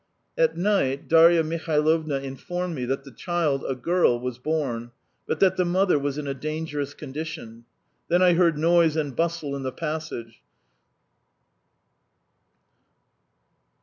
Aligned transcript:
At 0.35 0.57
night, 0.57 1.07
Darya 1.07 1.43
Mihailovna 1.43 2.15
informed 2.23 2.73
me 2.73 2.85
that 2.85 3.03
the 3.03 3.11
child, 3.11 3.63
a 3.67 3.75
girl, 3.75 4.19
was 4.19 4.39
born, 4.39 4.89
but 5.27 5.39
that 5.41 5.57
the 5.57 5.63
mother 5.63 5.99
was 5.99 6.17
in 6.17 6.25
a 6.25 6.33
dangerous 6.33 6.95
condition. 6.95 7.65
Then 8.07 8.23
I 8.23 8.33
heard 8.33 8.57
noise 8.57 8.95
and 8.95 9.15
bustle 9.15 9.55
in 9.55 9.61
the 9.61 9.71
passage. 9.71 10.41